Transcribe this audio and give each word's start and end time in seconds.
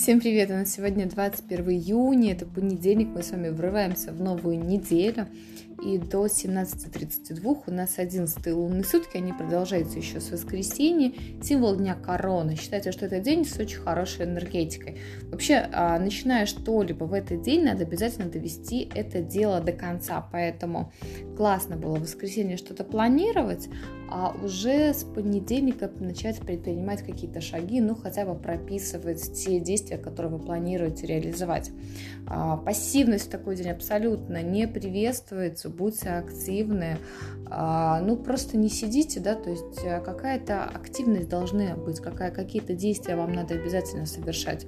Всем 0.00 0.20
привет! 0.20 0.48
У 0.50 0.52
нас 0.52 0.72
сегодня 0.72 1.06
21 1.06 1.70
июня, 1.70 2.32
это 2.32 2.46
понедельник, 2.46 3.08
мы 3.08 3.24
с 3.24 3.32
вами 3.32 3.48
врываемся 3.48 4.12
в 4.12 4.22
новую 4.22 4.56
неделю. 4.56 5.26
И 5.84 5.98
до 5.98 6.26
17.32 6.26 7.62
у 7.66 7.70
нас 7.72 7.98
11 7.98 8.46
лунные 8.54 8.84
сутки, 8.84 9.16
они 9.16 9.32
продолжаются 9.32 9.98
еще 9.98 10.20
с 10.20 10.30
воскресенья. 10.30 11.12
Символ 11.42 11.74
дня 11.74 11.96
короны. 11.96 12.54
Считайте, 12.54 12.92
что 12.92 13.06
это 13.06 13.18
день 13.18 13.44
с 13.44 13.58
очень 13.58 13.78
хорошей 13.78 14.24
энергетикой. 14.24 14.98
Вообще, 15.32 15.68
а, 15.72 15.98
начиная 15.98 16.46
что-либо 16.46 17.04
в 17.04 17.12
этот 17.12 17.42
день, 17.42 17.64
надо 17.64 17.82
обязательно 17.82 18.28
довести 18.28 18.88
это 18.94 19.20
дело 19.20 19.60
до 19.60 19.72
конца. 19.72 20.24
Поэтому 20.30 20.92
классно 21.36 21.76
было 21.76 21.96
в 21.96 22.02
воскресенье 22.02 22.56
что-то 22.56 22.84
планировать, 22.84 23.68
а 24.10 24.34
уже 24.42 24.94
с 24.94 25.04
понедельника 25.04 25.90
начать 26.00 26.38
предпринимать 26.38 27.02
какие-то 27.02 27.40
шаги, 27.40 27.80
ну 27.80 27.94
хотя 27.94 28.24
бы 28.24 28.34
прописывать 28.34 29.32
те 29.34 29.60
действия, 29.60 29.98
которые 29.98 30.32
вы 30.32 30.38
планируете 30.38 31.06
реализовать. 31.06 31.70
А, 32.26 32.56
пассивность 32.56 33.26
в 33.26 33.30
такой 33.30 33.56
день 33.56 33.70
абсолютно 33.70 34.42
не 34.42 34.66
приветствуется, 34.66 35.68
будьте 35.68 36.10
активны, 36.10 36.98
а, 37.50 38.00
ну 38.00 38.16
просто 38.16 38.56
не 38.56 38.68
сидите, 38.68 39.20
да, 39.20 39.34
то 39.34 39.50
есть 39.50 39.82
э, 39.82 40.00
какая-то 40.00 40.64
активность 40.64 41.28
должна 41.28 41.76
быть, 41.76 42.00
какая, 42.00 42.30
какие-то 42.30 42.74
действия 42.74 43.16
вам 43.16 43.32
надо 43.32 43.54
обязательно 43.54 44.06
совершать. 44.06 44.66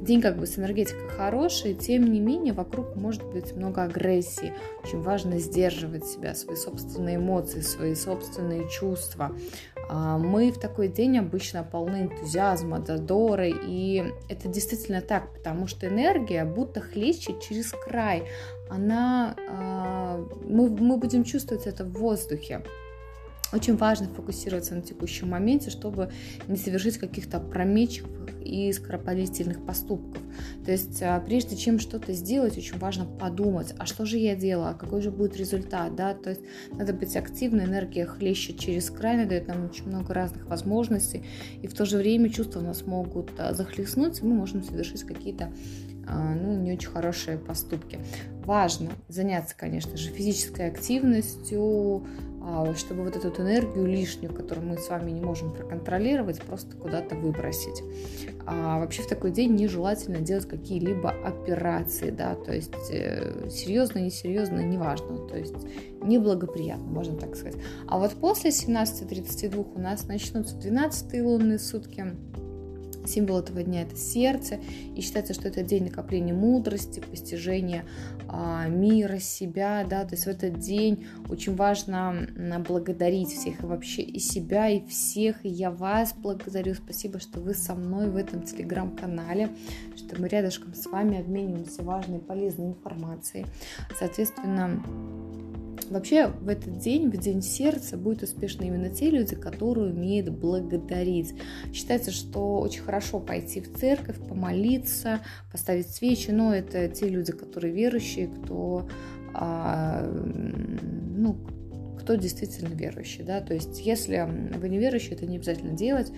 День 0.00 0.20
как 0.20 0.38
бы 0.38 0.46
с 0.46 0.56
энергетикой 0.56 1.08
хороший, 1.08 1.74
тем 1.74 2.10
не 2.12 2.20
менее 2.20 2.52
вокруг 2.52 2.94
может 2.94 3.24
быть 3.24 3.54
много 3.56 3.82
агрессии. 3.82 4.52
Очень 4.84 5.02
важно 5.02 5.38
сдерживать 5.38 6.06
себя, 6.06 6.34
свои 6.34 6.56
собственные 6.56 7.16
эмоции, 7.16 7.60
свои 7.80 7.94
собственные 7.94 8.68
чувства. 8.68 9.32
А, 9.88 10.18
мы 10.18 10.52
в 10.52 10.58
такой 10.58 10.88
день 10.88 11.18
обычно 11.18 11.64
полны 11.64 12.02
энтузиазма, 12.02 12.84
задора, 12.84 13.46
и 13.48 14.04
это 14.28 14.48
действительно 14.48 15.00
так, 15.00 15.32
потому 15.32 15.66
что 15.66 15.88
энергия 15.88 16.44
будто 16.44 16.80
хлещет 16.80 17.40
через 17.40 17.72
край. 17.72 18.24
Она, 18.68 19.34
а, 19.48 20.26
мы, 20.46 20.68
мы 20.68 20.98
будем 20.98 21.24
чувствовать 21.24 21.66
это 21.66 21.84
в 21.84 21.92
воздухе. 21.92 22.62
Очень 23.52 23.76
важно 23.76 24.08
фокусироваться 24.08 24.74
на 24.74 24.82
текущем 24.82 25.30
моменте, 25.30 25.70
чтобы 25.70 26.10
не 26.46 26.56
совершить 26.56 26.98
каких-то 26.98 27.38
опрометчивых 27.38 28.20
и 28.42 28.72
скоропалительных 28.72 29.64
поступков. 29.64 30.22
То 30.64 30.72
есть 30.72 31.02
а, 31.02 31.20
прежде 31.20 31.56
чем 31.56 31.78
что-то 31.78 32.12
сделать, 32.12 32.56
очень 32.56 32.78
важно 32.78 33.04
подумать, 33.04 33.74
а 33.78 33.86
что 33.86 34.06
же 34.06 34.18
я 34.18 34.34
делаю, 34.34 34.70
а 34.70 34.74
какой 34.74 35.02
же 35.02 35.10
будет 35.10 35.36
результат, 35.36 35.94
да, 35.94 36.14
то 36.14 36.30
есть 36.30 36.42
надо 36.72 36.92
быть 36.92 37.16
активной, 37.16 37.64
энергия 37.64 38.06
хлещет 38.06 38.58
через 38.58 38.90
край, 38.90 39.14
она 39.14 39.24
дает 39.26 39.48
нам 39.48 39.64
очень 39.64 39.86
много 39.86 40.14
разных 40.14 40.46
возможностей, 40.46 41.24
и 41.62 41.66
в 41.66 41.74
то 41.74 41.84
же 41.84 41.98
время 41.98 42.30
чувства 42.30 42.60
нас 42.60 42.86
могут 42.86 43.32
а, 43.38 43.52
захлестнуть, 43.52 44.20
и 44.20 44.24
мы 44.24 44.34
можем 44.34 44.62
совершить 44.62 45.04
какие-то 45.04 45.52
ну, 46.08 46.58
не 46.58 46.72
очень 46.72 46.88
хорошие 46.88 47.38
поступки. 47.38 48.00
Важно 48.44 48.90
заняться, 49.06 49.54
конечно 49.56 49.96
же, 49.96 50.08
физической 50.10 50.66
активностью, 50.66 52.04
чтобы 52.76 53.04
вот 53.04 53.16
эту 53.16 53.42
энергию 53.42 53.86
лишнюю, 53.86 54.32
которую 54.32 54.66
мы 54.66 54.78
с 54.78 54.88
вами 54.88 55.10
не 55.10 55.20
можем 55.20 55.52
проконтролировать, 55.52 56.40
просто 56.42 56.76
куда-то 56.76 57.14
выбросить. 57.14 57.82
А 58.46 58.78
вообще 58.78 59.02
в 59.02 59.08
такой 59.08 59.30
день 59.30 59.54
нежелательно 59.54 60.20
делать 60.20 60.46
какие-либо 60.46 61.10
операции, 61.10 62.10
да, 62.10 62.34
то 62.34 62.54
есть 62.54 62.72
э, 62.90 63.48
серьезно, 63.50 63.98
несерьезно, 63.98 64.60
неважно, 64.60 65.18
то 65.28 65.36
есть 65.36 65.54
неблагоприятно, 66.02 66.84
можно 66.84 67.16
так 67.16 67.36
сказать. 67.36 67.60
А 67.86 67.98
вот 67.98 68.12
после 68.12 68.50
17.32 68.50 69.74
у 69.74 69.78
нас 69.78 70.08
начнутся 70.08 70.56
12 70.56 71.22
лунные 71.22 71.58
сутки, 71.58 72.06
Символ 73.06 73.38
этого 73.38 73.62
дня 73.62 73.82
это 73.82 73.96
сердце, 73.96 74.58
и 74.94 75.00
считается, 75.00 75.32
что 75.32 75.48
это 75.48 75.62
день 75.62 75.84
накопления 75.84 76.34
мудрости, 76.34 77.00
постижения 77.00 77.84
а, 77.84 77.86
мира, 78.68 79.18
себя, 79.18 79.84
да, 79.88 80.04
то 80.04 80.14
есть 80.14 80.24
в 80.24 80.28
этот 80.28 80.58
день 80.58 81.06
очень 81.28 81.56
важно 81.56 82.26
благодарить 82.66 83.28
всех 83.28 83.62
и 83.62 83.66
вообще 83.66 84.02
и 84.02 84.18
себя, 84.18 84.68
и 84.68 84.86
всех, 84.86 85.44
и 85.44 85.48
я 85.48 85.70
вас 85.70 86.14
благодарю, 86.16 86.74
спасибо, 86.74 87.18
что 87.18 87.40
вы 87.40 87.54
со 87.54 87.74
мной 87.74 88.08
в 88.08 88.16
этом 88.16 88.42
телеграм-канале, 88.42 89.50
что 89.96 90.20
мы 90.20 90.28
рядышком 90.28 90.74
с 90.74 90.86
вами 90.86 91.20
обмениваемся 91.20 91.82
важной 91.82 92.18
и 92.18 92.22
полезной 92.22 92.68
информацией. 92.68 93.46
Соответственно, 93.98 94.82
Вообще 95.90 96.28
в 96.28 96.48
этот 96.48 96.78
день, 96.78 97.10
в 97.10 97.16
день 97.16 97.42
сердца, 97.42 97.96
будут 97.96 98.22
успешны 98.22 98.68
именно 98.68 98.90
те 98.90 99.10
люди, 99.10 99.34
которые 99.34 99.92
умеют 99.92 100.28
благодарить. 100.30 101.34
Считается, 101.72 102.12
что 102.12 102.60
очень 102.60 102.82
хорошо 102.82 103.18
пойти 103.18 103.60
в 103.60 103.76
церковь, 103.76 104.16
помолиться, 104.16 105.20
поставить 105.50 105.90
свечи, 105.90 106.30
но 106.30 106.54
это 106.54 106.88
те 106.88 107.08
люди, 107.08 107.32
которые 107.32 107.74
верующие, 107.74 108.28
кто 108.28 108.88
а, 109.34 110.04
ну, 110.06 111.36
кто 112.00 112.14
действительно 112.14 112.74
верующий, 112.74 113.24
да, 113.24 113.40
то 113.40 113.54
есть 113.54 113.80
если 113.84 114.26
вы 114.56 114.68
не 114.68 114.78
верующий, 114.78 115.12
это 115.12 115.26
не 115.26 115.36
обязательно 115.36 115.72
делать, 115.72 116.12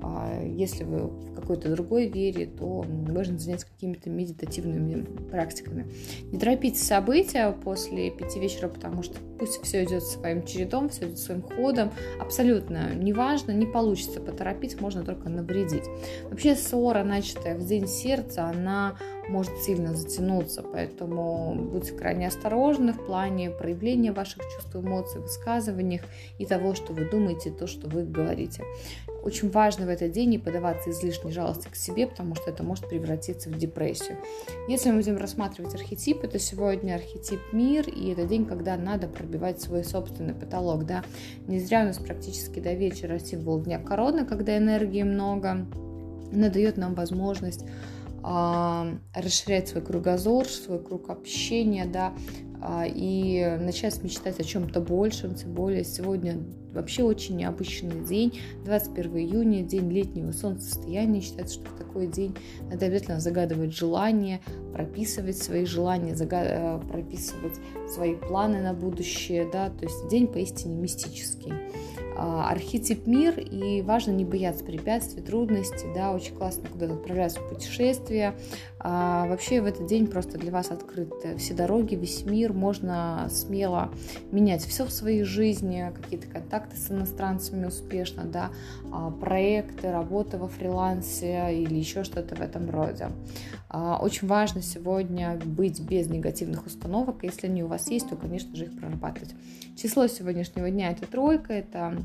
а 0.00 0.42
если 0.44 0.84
вы 0.84 1.08
в 1.08 1.34
какой-то 1.34 1.70
другой 1.70 2.08
вере, 2.08 2.46
то 2.46 2.84
можно 2.84 3.38
заняться 3.38 3.66
какими-то 3.66 4.10
медитативными 4.10 5.02
практиками. 5.30 5.86
Не 6.30 6.38
торопите 6.38 6.78
события 6.78 7.52
после 7.64 8.10
пяти 8.10 8.38
вечера, 8.38 8.68
потому 8.68 9.02
что 9.02 9.16
пусть 9.38 9.60
все 9.62 9.84
идет 9.84 10.04
своим 10.04 10.44
чередом, 10.44 10.88
все 10.88 11.06
идет 11.06 11.18
своим 11.18 11.42
ходом, 11.42 11.90
абсолютно 12.20 12.94
неважно, 12.94 13.52
не 13.52 13.66
получится 13.66 14.20
поторопить, 14.20 14.80
можно 14.80 15.04
только 15.04 15.28
навредить. 15.28 15.84
Вообще 16.30 16.54
ссора, 16.54 17.02
начатая 17.02 17.56
в 17.56 17.66
день 17.66 17.88
сердца, 17.88 18.44
она 18.44 18.96
может 19.28 19.56
сильно 19.58 19.94
затянуться, 19.94 20.62
поэтому 20.62 21.54
будьте 21.54 21.92
крайне 21.92 22.28
осторожны 22.28 22.92
в 22.92 23.06
плане 23.06 23.50
проявления 23.50 24.12
ваших 24.12 24.42
чувств, 24.54 24.74
эмоций, 24.74 25.20
высказываниях 25.28 26.02
и 26.38 26.46
того, 26.46 26.74
что 26.74 26.92
вы 26.92 27.04
думаете, 27.04 27.50
то, 27.50 27.66
что 27.66 27.88
вы 27.88 28.04
говорите. 28.04 28.64
Очень 29.22 29.50
важно 29.50 29.86
в 29.86 29.88
этот 29.88 30.12
день 30.12 30.30
не 30.30 30.38
подаваться 30.38 30.90
излишней 30.90 31.32
жалости 31.32 31.68
к 31.68 31.76
себе, 31.76 32.06
потому 32.06 32.34
что 32.34 32.50
это 32.50 32.62
может 32.62 32.88
превратиться 32.88 33.50
в 33.50 33.58
депрессию. 33.58 34.16
Если 34.68 34.90
мы 34.90 34.98
будем 34.98 35.16
рассматривать 35.16 35.74
архетипы, 35.74 36.28
то 36.28 36.38
сегодня 36.38 36.94
архетип 36.94 37.40
мир, 37.52 37.88
и 37.88 38.10
это 38.10 38.24
день, 38.24 38.46
когда 38.46 38.76
надо 38.76 39.06
пробивать 39.08 39.60
свой 39.60 39.84
собственный 39.84 40.34
потолок. 40.34 40.86
Да? 40.86 41.04
Не 41.46 41.60
зря 41.60 41.82
у 41.82 41.86
нас 41.86 41.98
практически 41.98 42.60
до 42.60 42.72
вечера 42.72 43.18
символ 43.18 43.60
дня 43.60 43.78
короны, 43.78 44.24
когда 44.24 44.56
энергии 44.56 45.02
много. 45.02 45.66
Она 46.32 46.48
дает 46.48 46.76
нам 46.76 46.94
возможность 46.94 47.64
а, 48.22 48.86
расширять 49.14 49.68
свой 49.68 49.82
кругозор, 49.82 50.46
свой 50.46 50.82
круг 50.82 51.10
общения, 51.10 51.86
да, 51.86 52.12
и 52.86 53.56
начать 53.60 54.02
мечтать 54.02 54.40
о 54.40 54.44
чем-то 54.44 54.80
большем, 54.80 55.34
тем 55.34 55.52
более 55.54 55.84
сегодня 55.84 56.38
вообще 56.72 57.02
очень 57.02 57.36
необычный 57.36 58.04
день, 58.04 58.38
21 58.64 59.16
июня, 59.18 59.62
день 59.62 59.90
летнего 59.90 60.32
солнцестояния, 60.32 61.20
считается, 61.20 61.54
что 61.54 61.70
в 61.70 61.78
такой 61.78 62.06
день 62.06 62.36
надо 62.70 62.86
обязательно 62.86 63.20
загадывать 63.20 63.74
желания, 63.74 64.40
прописывать 64.72 65.38
свои 65.38 65.64
желания, 65.64 66.14
загад... 66.14 66.86
прописывать 66.88 67.54
свои 67.92 68.14
планы 68.14 68.62
на 68.62 68.74
будущее, 68.74 69.48
да, 69.52 69.70
то 69.70 69.84
есть 69.84 70.08
день 70.08 70.26
поистине 70.26 70.76
мистический. 70.76 71.52
А, 72.20 72.50
архетип 72.50 73.06
мир, 73.06 73.38
и 73.38 73.80
важно 73.80 74.10
не 74.10 74.24
бояться 74.24 74.64
препятствий, 74.64 75.22
трудностей, 75.22 75.86
да, 75.94 76.12
очень 76.12 76.34
классно 76.34 76.68
куда-то 76.68 76.94
в 76.94 77.48
путешествие. 77.48 78.34
А, 78.80 79.26
вообще 79.26 79.60
в 79.60 79.66
этот 79.66 79.86
день 79.86 80.06
просто 80.06 80.38
для 80.38 80.52
вас 80.52 80.70
открыты 80.70 81.36
все 81.36 81.54
дороги, 81.54 81.94
весь 81.94 82.24
мир, 82.24 82.52
можно 82.52 83.26
смело 83.30 83.90
менять 84.30 84.62
все 84.62 84.84
в 84.84 84.90
своей 84.90 85.24
жизни, 85.24 85.92
какие-то 85.94 86.28
контакты 86.28 86.76
с 86.76 86.90
иностранцами 86.90 87.66
успешно, 87.66 88.24
да, 88.24 88.50
а, 88.92 89.10
проекты, 89.10 89.90
работа 89.90 90.38
во 90.38 90.48
фрилансе 90.48 91.62
или 91.62 91.74
еще 91.74 92.04
что-то 92.04 92.36
в 92.36 92.40
этом 92.40 92.70
роде. 92.70 93.08
А, 93.68 93.98
очень 94.00 94.28
важно 94.28 94.62
сегодня 94.62 95.38
быть 95.44 95.80
без 95.80 96.08
негативных 96.08 96.66
установок, 96.66 97.22
если 97.22 97.48
они 97.48 97.62
у 97.62 97.66
вас 97.66 97.90
есть, 97.90 98.08
то, 98.08 98.16
конечно 98.16 98.54
же, 98.54 98.64
их 98.64 98.78
прорабатывать. 98.78 99.34
Число 99.76 100.06
сегодняшнего 100.06 100.70
дня 100.70 100.90
это 100.90 101.06
тройка, 101.06 101.52
это 101.52 101.96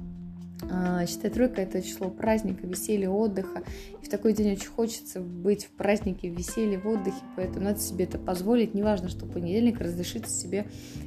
считай, 1.07 1.31
тройка– 1.31 1.61
это 1.63 1.81
число 1.81 2.09
праздника, 2.09 2.65
веселья, 2.65 3.09
отдыха. 3.09 3.63
И 4.01 4.05
в 4.05 4.09
такой 4.09 4.33
день 4.33 4.53
очень 4.53 4.67
хочется 4.67 5.21
быть 5.21 5.65
в 5.65 5.69
празднике, 5.69 6.29
в 6.29 6.37
веселье, 6.37 6.79
в 6.79 6.87
отдыхе, 6.87 7.21
поэтому 7.35 7.65
надо 7.65 7.79
себе 7.79 8.05
это 8.05 8.17
позволить. 8.17 8.73
Неважно, 8.73 9.09
что 9.09 9.25
понедельник, 9.25 9.79
разрешите 9.79 10.29
себе 10.29 10.65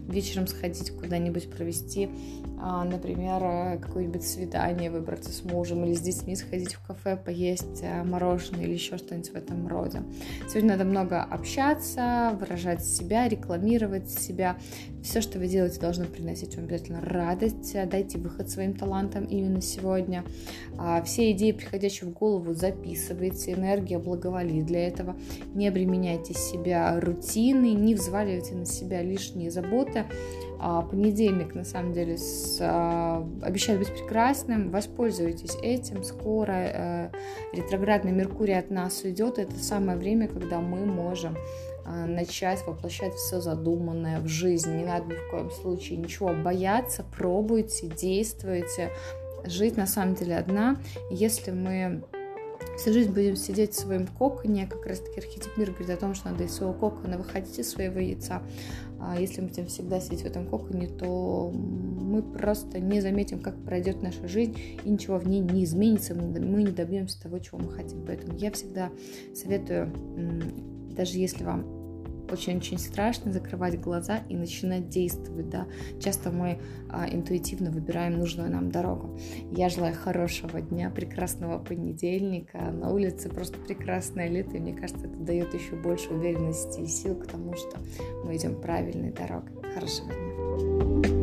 вечером 0.08 0.46
сходить 0.46 0.90
куда-нибудь 0.90 1.50
провести, 1.50 2.08
а, 2.58 2.84
например, 2.84 3.78
какое-нибудь 3.80 4.26
свидание, 4.26 4.90
выбраться 4.90 5.30
с 5.30 5.44
мужем 5.44 5.84
или 5.84 5.94
с 5.94 6.00
детьми, 6.00 6.36
сходить 6.36 6.74
в 6.74 6.86
кафе, 6.86 7.16
поесть 7.16 7.82
а, 7.82 8.04
мороженое 8.04 8.64
или 8.64 8.72
еще 8.72 8.96
что-нибудь 8.96 9.30
в 9.30 9.34
этом 9.34 9.66
роде. 9.68 10.02
Сегодня 10.48 10.70
надо 10.72 10.84
много 10.84 11.22
общаться, 11.22 12.36
выражать 12.40 12.84
себя, 12.84 13.28
рекламировать 13.28 14.10
себя. 14.10 14.56
Все, 15.06 15.20
что 15.20 15.38
вы 15.38 15.46
делаете, 15.46 15.78
должно 15.78 16.04
приносить 16.04 16.56
вам 16.56 16.64
обязательно 16.64 17.00
радость. 17.00 17.76
Дайте 17.88 18.18
выход 18.18 18.50
своим 18.50 18.74
талантам 18.74 19.24
именно 19.24 19.60
сегодня. 19.60 20.24
А, 20.78 21.00
все 21.02 21.30
идеи, 21.30 21.52
приходящие 21.52 22.10
в 22.10 22.12
голову, 22.12 22.54
записывайте. 22.54 23.52
Энергия 23.52 24.00
благоволит 24.00 24.66
для 24.66 24.88
этого. 24.88 25.16
Не 25.54 25.68
обременяйте 25.68 26.34
себя 26.34 26.98
рутиной, 26.98 27.74
не 27.74 27.94
взваливайте 27.94 28.56
на 28.56 28.66
себя 28.66 29.00
лишние 29.00 29.52
заботы. 29.52 30.06
А, 30.58 30.82
понедельник, 30.82 31.54
на 31.54 31.64
самом 31.64 31.92
деле, 31.92 32.18
с, 32.18 32.58
а, 32.60 33.24
обещает 33.42 33.78
быть 33.78 33.92
прекрасным. 33.92 34.70
Воспользуйтесь 34.70 35.56
этим. 35.62 36.02
Скоро 36.02 36.52
э, 36.52 37.10
ретроградный 37.52 38.10
Меркурий 38.10 38.58
от 38.58 38.70
нас 38.70 39.04
уйдет. 39.04 39.38
Это 39.38 39.56
самое 39.62 39.96
время, 39.96 40.26
когда 40.26 40.58
мы 40.58 40.84
можем 40.84 41.36
начать 42.06 42.66
воплощать 42.66 43.14
все 43.14 43.40
задуманное 43.40 44.20
в 44.20 44.26
жизнь. 44.26 44.74
Не 44.76 44.84
надо 44.84 45.06
ни 45.06 45.14
в 45.14 45.30
коем 45.30 45.50
случае 45.50 45.98
ничего 45.98 46.32
бояться. 46.32 47.04
Пробуйте, 47.16 47.86
действуйте. 47.88 48.90
Жить 49.44 49.76
на 49.76 49.86
самом 49.86 50.14
деле 50.14 50.36
одна. 50.36 50.76
Если 51.10 51.52
мы 51.52 52.02
всю 52.76 52.92
жизнь 52.92 53.12
будем 53.12 53.36
сидеть 53.36 53.72
в 53.72 53.78
своем 53.78 54.06
коконе, 54.06 54.66
как 54.66 54.84
раз 54.86 54.98
таки 54.98 55.20
архетип 55.20 55.56
мира 55.56 55.70
говорит 55.72 55.90
о 55.90 55.96
том, 55.96 56.14
что 56.14 56.30
надо 56.30 56.44
из 56.44 56.54
своего 56.54 56.74
кокона 56.74 57.16
выходить 57.16 57.58
из 57.58 57.70
своего 57.70 58.00
яйца. 58.00 58.42
А 58.98 59.20
если 59.20 59.40
мы 59.40 59.48
будем 59.48 59.66
всегда 59.66 60.00
сидеть 60.00 60.22
в 60.22 60.26
этом 60.26 60.46
коконе, 60.46 60.88
то 60.88 61.50
мы 61.52 62.22
просто 62.22 62.80
не 62.80 63.00
заметим, 63.00 63.40
как 63.40 63.56
пройдет 63.62 64.02
наша 64.02 64.26
жизнь, 64.26 64.56
и 64.84 64.88
ничего 64.88 65.18
в 65.18 65.28
ней 65.28 65.40
не 65.40 65.64
изменится, 65.64 66.14
мы 66.14 66.62
не 66.62 66.72
добьемся 66.72 67.22
того, 67.22 67.38
чего 67.38 67.58
мы 67.58 67.70
хотим. 67.70 68.04
Поэтому 68.06 68.36
я 68.38 68.50
всегда 68.50 68.90
советую, 69.34 69.92
даже 70.96 71.18
если 71.18 71.44
вам 71.44 71.76
очень-очень 72.30 72.78
страшно 72.78 73.32
закрывать 73.32 73.80
глаза 73.80 74.18
и 74.28 74.36
начинать 74.36 74.88
действовать, 74.88 75.48
да. 75.48 75.66
Часто 76.00 76.30
мы 76.30 76.58
а, 76.88 77.08
интуитивно 77.08 77.70
выбираем 77.70 78.18
нужную 78.18 78.50
нам 78.50 78.70
дорогу. 78.70 79.18
Я 79.52 79.68
желаю 79.68 79.94
хорошего 79.94 80.60
дня, 80.60 80.90
прекрасного 80.90 81.58
понедельника. 81.58 82.58
На 82.58 82.90
улице 82.90 83.28
просто 83.28 83.58
прекрасное 83.58 84.28
лето, 84.28 84.56
и 84.56 84.60
мне 84.60 84.74
кажется, 84.74 85.06
это 85.06 85.16
дает 85.18 85.54
еще 85.54 85.76
больше 85.76 86.10
уверенности 86.10 86.80
и 86.80 86.86
сил 86.86 87.16
к 87.16 87.26
тому, 87.26 87.54
что 87.54 87.78
мы 88.24 88.36
идем 88.36 88.60
правильной 88.60 89.12
дорогой. 89.12 89.52
Хорошего 89.74 90.08
дня. 90.12 91.15